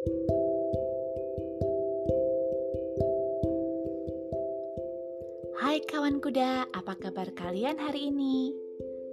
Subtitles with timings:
[0.00, 0.08] Hai
[5.84, 8.56] kawan kuda, apa kabar kalian hari ini?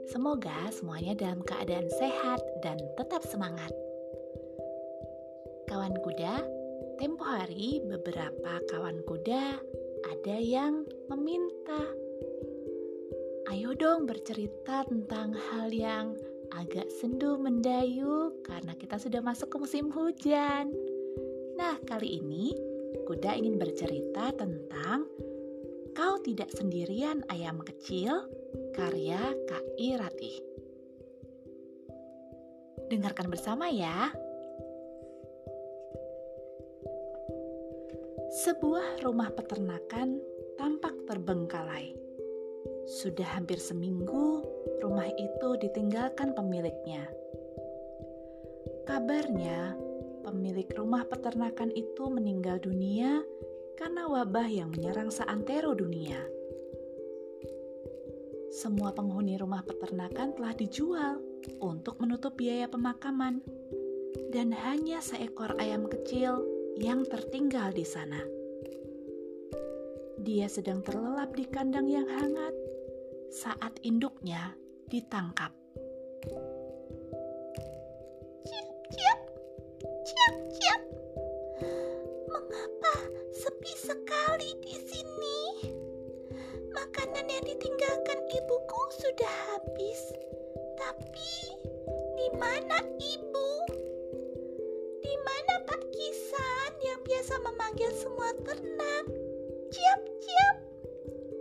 [0.08, 3.76] Semoga semuanya dalam keadaan sehat dan tetap semangat.
[5.68, 6.48] Kawan kuda,
[7.04, 9.60] tempo hari beberapa kawan kuda
[10.08, 11.84] ada yang meminta
[13.52, 16.16] Ayo dong bercerita tentang hal yang
[16.56, 20.72] agak sendu mendayu karena kita sudah masuk ke musim hujan.
[21.58, 22.56] Nah, kali ini
[23.04, 25.08] kuda ingin bercerita tentang
[25.98, 28.14] Kau Tidak Sendirian Ayam Kecil
[28.78, 29.88] karya K.I.
[29.98, 30.38] Ratih.
[32.88, 34.14] Dengarkan bersama ya.
[38.48, 40.22] Sebuah rumah peternakan
[40.56, 42.07] tampak terbengkalai
[42.88, 44.48] sudah hampir seminggu
[44.80, 47.04] rumah itu ditinggalkan pemiliknya.
[48.88, 49.76] Kabarnya,
[50.24, 53.28] pemilik rumah peternakan itu meninggal dunia
[53.76, 56.16] karena wabah yang menyerang seantero dunia.
[58.56, 61.20] Semua penghuni rumah peternakan telah dijual
[61.60, 63.44] untuk menutup biaya pemakaman,
[64.32, 66.48] dan hanya seekor ayam kecil
[66.80, 68.24] yang tertinggal di sana.
[70.24, 72.56] Dia sedang terlelap di kandang yang hangat
[73.32, 74.56] saat induknya
[74.88, 75.52] ditangkap.
[78.48, 79.20] Ciap, ciap,
[79.84, 80.82] ciap, ciap.
[82.32, 82.96] Mengapa
[83.36, 85.40] sepi sekali di sini?
[86.72, 90.02] Makanan yang ditinggalkan ibuku sudah habis.
[90.80, 91.32] Tapi
[92.16, 92.80] di mana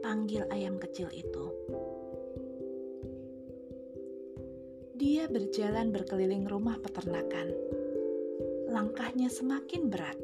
[0.06, 1.50] Panggil ayam kecil itu.
[4.94, 7.50] Dia berjalan berkeliling rumah peternakan.
[8.70, 10.14] Langkahnya semakin berat.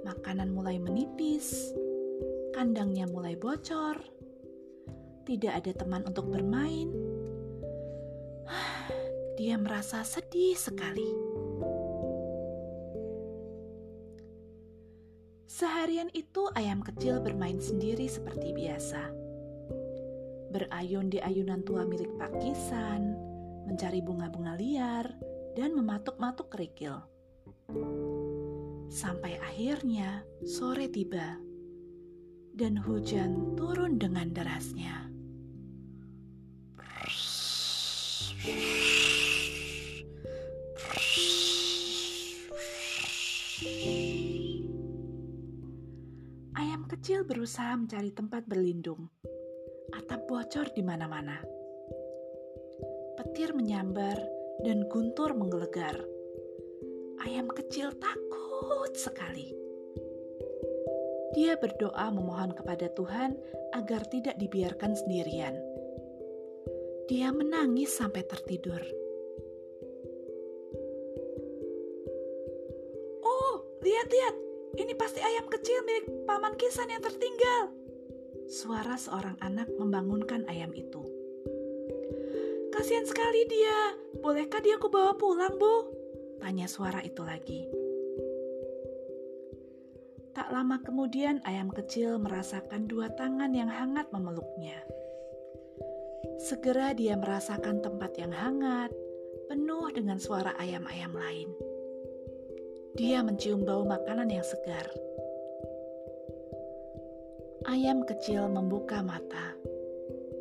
[0.00, 1.76] Makanan mulai menipis,
[2.56, 4.00] kandangnya mulai bocor.
[5.28, 6.88] Tidak ada teman untuk bermain.
[9.36, 11.27] Dia merasa sedih sekali.
[15.68, 19.12] Seharian itu ayam kecil bermain sendiri seperti biasa.
[20.48, 23.12] Berayun di ayunan tua milik Pak Kisan,
[23.68, 25.12] mencari bunga-bunga liar,
[25.60, 27.04] dan mematuk-matuk kerikil.
[28.88, 31.36] Sampai akhirnya sore tiba,
[32.56, 35.04] dan hujan turun dengan derasnya.
[46.78, 49.10] Ayam kecil berusaha mencari tempat berlindung.
[49.98, 51.42] Atap bocor di mana-mana
[53.18, 54.14] petir menyambar,
[54.62, 55.98] dan guntur menggelegar.
[57.26, 59.50] Ayam kecil takut sekali.
[61.34, 63.34] Dia berdoa memohon kepada Tuhan
[63.74, 65.58] agar tidak dibiarkan sendirian.
[67.10, 68.78] Dia menangis sampai tertidur.
[73.26, 77.72] Oh, lihat-lihat, ini pasti ayam kecil milik Paman Kisan yang tertinggal.
[78.48, 81.00] Suara seorang anak membangunkan ayam itu.
[82.74, 83.96] Kasihan sekali dia.
[84.20, 85.88] Bolehkah dia aku bawa pulang, Bu?
[86.40, 87.68] Tanya suara itu lagi.
[90.32, 94.78] Tak lama kemudian ayam kecil merasakan dua tangan yang hangat memeluknya.
[96.38, 98.94] Segera dia merasakan tempat yang hangat,
[99.50, 101.50] penuh dengan suara ayam-ayam lain.
[102.98, 104.90] Dia mencium bau makanan yang segar.
[107.70, 109.54] Ayam kecil membuka mata.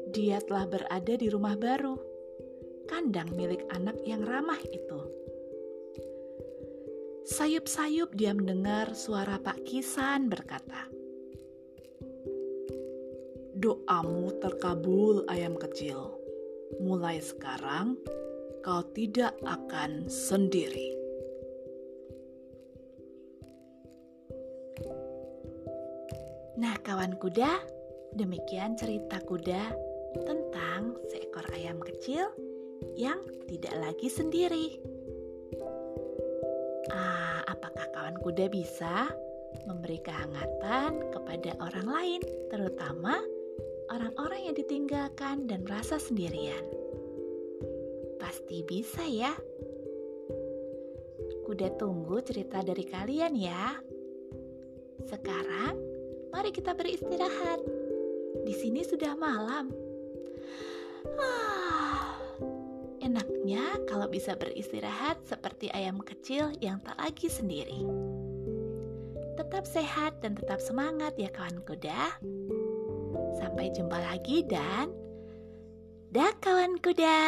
[0.10, 2.18] Dia telah berada di rumah baru
[2.90, 5.02] kandang milik anak yang ramah itu.
[7.30, 10.90] Sayup-sayup dia mendengar suara Pak Kisan berkata,
[13.54, 16.10] Doamu terkabul ayam kecil.
[16.82, 18.02] Mulai sekarang
[18.66, 20.97] kau tidak akan sendiri.
[26.58, 27.62] Nah, kawan kuda,
[28.18, 29.74] demikian cerita kuda
[30.26, 32.34] tentang seekor ayam kecil
[32.98, 34.82] yang tidak lagi sendiri.
[36.90, 39.12] Ah, apakah kawan kuda bisa
[39.70, 43.22] memberi kehangatan kepada orang lain, terutama
[43.94, 46.66] orang-orang yang ditinggalkan dan merasa sendirian?
[48.18, 49.32] Pasti bisa ya.
[51.48, 53.87] Kuda tunggu cerita dari kalian ya.
[55.06, 55.78] Sekarang,
[56.34, 57.62] mari kita beristirahat.
[58.42, 59.70] Di sini sudah malam.
[61.22, 62.18] Ah,
[63.08, 67.88] Enaknya kalau bisa beristirahat seperti ayam kecil yang tak lagi sendiri.
[69.40, 72.20] Tetap sehat dan tetap semangat ya kawan kuda.
[73.40, 74.92] Sampai jumpa lagi dan
[76.12, 77.22] dah kawan kuda.